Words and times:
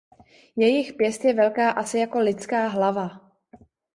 Jejich 0.55 0.93
pěst 0.93 1.25
je 1.25 1.33
velká 1.33 1.71
asi 1.71 1.99
jako 1.99 2.19
lidská 2.19 2.67
hlava. 2.67 3.31